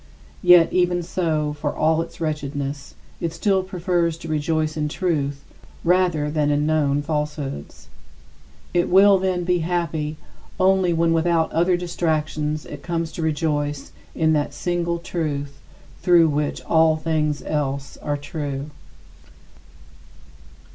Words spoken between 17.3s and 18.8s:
else are true.